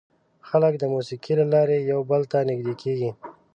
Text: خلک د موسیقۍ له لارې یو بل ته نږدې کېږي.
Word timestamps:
خلک 0.47 0.73
د 0.79 0.83
موسیقۍ 0.93 1.33
له 1.39 1.45
لارې 1.53 1.77
یو 1.91 1.99
بل 2.09 2.21
ته 2.31 2.37
نږدې 2.49 2.73
کېږي. 2.81 3.11